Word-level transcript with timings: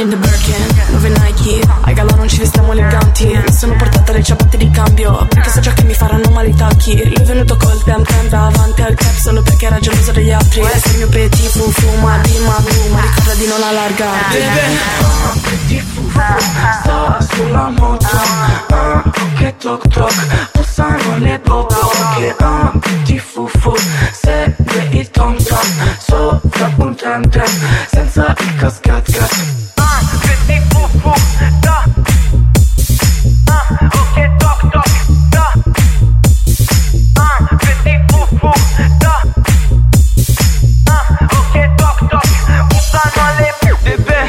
In 0.00 0.08
the 0.08 0.16
Birkin, 0.16 0.92
dove 0.92 1.08
Nike? 1.10 1.60
Ai 1.82 1.92
gala 1.92 2.14
non 2.14 2.26
ci 2.26 2.38
vestiamo 2.38 2.72
eleganti. 2.72 3.26
Mi 3.26 3.52
sono 3.52 3.76
portata 3.76 4.12
le 4.12 4.22
ciabatte 4.22 4.56
di 4.56 4.70
cambio 4.70 5.26
Perché 5.28 5.50
so 5.50 5.60
già 5.60 5.74
che 5.74 5.84
mi 5.84 5.92
faranno 5.92 6.30
male 6.30 6.48
i 6.48 6.54
tacchi. 6.54 6.92
Io 6.96 7.20
ho 7.20 7.24
venuto 7.26 7.54
col 7.58 7.82
tem 7.84 8.02
tem 8.02 8.28
davanti 8.28 8.80
al 8.80 8.94
cap 8.94 9.14
Solo 9.14 9.42
perché 9.42 9.66
era 9.66 9.78
geloso 9.78 10.12
degli 10.12 10.30
altri. 10.30 10.60
Vuoi 10.60 10.72
essere 10.72 10.92
il 10.92 10.98
mio 11.00 11.08
petit 11.08 11.50
fu 11.50 11.70
fu 11.70 11.96
ma 11.98 12.16
di 12.22 12.38
ma 12.38 12.56
bu 12.60 12.92
Ma 12.94 13.00
ricorda 13.02 13.34
di 13.34 13.46
non 13.46 13.62
allargarti. 13.62 14.36
Ah, 15.02 15.34
petit 15.42 15.82
fu 15.82 16.08
fu 16.08 16.20
Sto 16.80 17.34
sulla 17.34 17.68
moto 17.68 18.06
Ah, 18.70 19.02
che 19.36 19.54
toc 19.58 19.86
toc 19.88 20.14
Bussano 20.52 21.18
le 21.18 21.38
bobo 21.44 21.92
Che 22.16 22.34
ah, 22.38 22.72
petit 22.80 23.20
fu 23.20 23.46
fu 23.46 23.74
Segue 24.12 24.88
il 24.92 25.10
tom 25.10 25.36
tom 25.36 25.66
Sopra 25.98 26.72
un 26.76 26.94
tem 26.94 27.28
tem 27.28 27.46
Senza 27.90 28.34
il 28.38 28.54
cascat 28.56 29.10
cat 29.12 29.69
did 43.84 44.00
that. 44.00 44.19